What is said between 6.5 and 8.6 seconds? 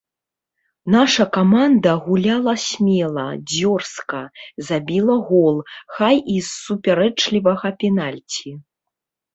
з супярэчлівага пенальці.